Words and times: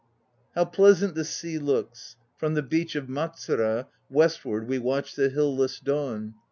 How 0.55 0.65
pleasant 0.65 1.13
the 1.13 1.23
sea 1.23 1.59
looks! 1.59 2.15
From 2.35 2.55
the 2.55 2.63
beach 2.63 2.95
of 2.95 3.05
Matsura 3.07 3.85
Westward 4.09 4.67
we 4.67 4.79
watch 4.79 5.13
the 5.15 5.29
hill 5.29 5.55
less 5.55 5.79
dawn. 5.79 6.33